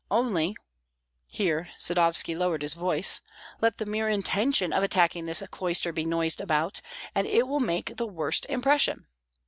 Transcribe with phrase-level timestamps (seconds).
[0.09, 0.55] Only
[1.27, 3.21] [here Sadovski lowered his voice]
[3.61, 6.81] let the mere intention of attacking this cloister be noised about,
[7.13, 9.05] and it will make the worst impression.